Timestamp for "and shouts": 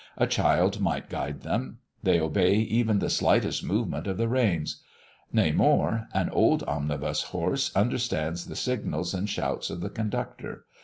9.13-9.69